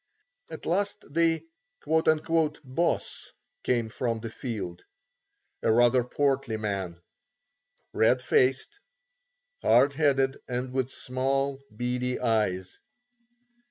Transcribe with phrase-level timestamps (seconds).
[0.49, 1.45] At last the
[1.85, 4.81] "Boss" came from the field;
[5.61, 6.99] a rather portly man,
[7.93, 8.79] red faced,
[9.61, 12.79] hard headed and with small, beady eyes.